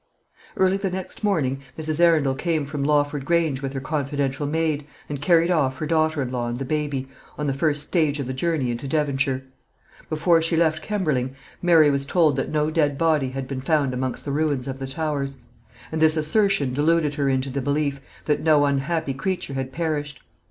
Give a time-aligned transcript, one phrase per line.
[0.57, 1.99] Early the next morning Mrs.
[1.99, 6.31] Arundel came from Lawford Grange with her confidential maid, and carried off her daughter in
[6.31, 9.43] law and the baby, on the first stage of the journey into Devonshire.
[10.09, 14.25] Before she left Kemberling, Mary was told that no dead body had been found amongst
[14.25, 15.37] the ruins of the Towers;
[15.91, 20.19] and this assertion deluded her into the belief that no unhappy creature had perished.